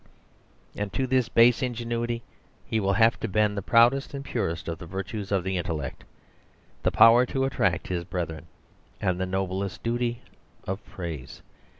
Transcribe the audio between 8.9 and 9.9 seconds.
and the noble